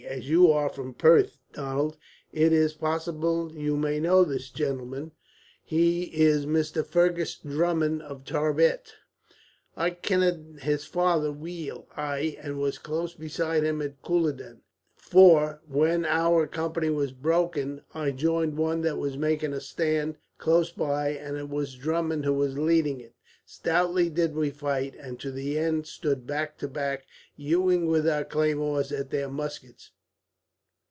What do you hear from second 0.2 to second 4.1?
you are from Perth, Donald, it is possible you may